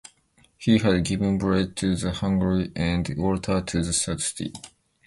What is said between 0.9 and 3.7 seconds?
given bread to the hungry and water